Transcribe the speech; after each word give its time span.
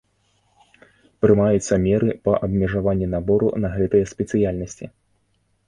Прымаюцца 1.25 1.73
меры 1.85 2.09
па 2.29 2.33
абмежаванні 2.49 3.11
набору 3.15 3.53
на 3.65 3.73
гэтыя 3.77 4.11
спецыяльнасці. 4.17 4.85